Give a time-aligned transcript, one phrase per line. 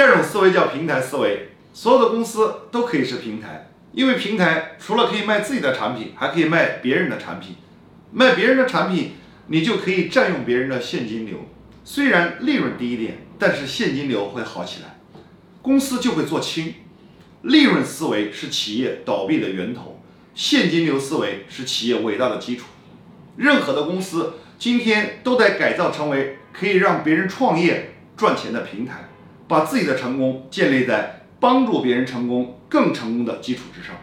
[0.00, 7.56] 第二种思维叫平台思维，所有的公司都可以是平台，因为平台除了可以卖自己的产品，还可以卖别人的产品。
[8.10, 9.10] 卖别人的产品，
[9.48, 11.40] 你就可以占用别人的现金流，
[11.84, 14.98] 虽然利润低一点，但是现金流会好起来，
[15.60, 16.72] 公司就会做轻。
[17.42, 20.00] 利润思维是企业倒闭的源头，
[20.34, 22.64] 现金流思维是企业伟大的基础。
[23.36, 29.10] 任何的公司今天都得改造成为可以让别人创业赚钱的平台，
[29.50, 33.96] 把自己的成功建立在帮助别人成功更成功的基础之上。